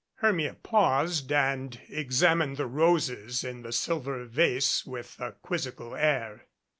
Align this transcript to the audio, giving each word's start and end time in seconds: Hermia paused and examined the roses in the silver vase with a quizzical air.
Hermia 0.15 0.55
paused 0.55 1.31
and 1.31 1.79
examined 1.87 2.57
the 2.57 2.65
roses 2.65 3.43
in 3.43 3.61
the 3.61 3.71
silver 3.71 4.25
vase 4.25 4.83
with 4.83 5.15
a 5.19 5.33
quizzical 5.33 5.93
air. 5.95 6.47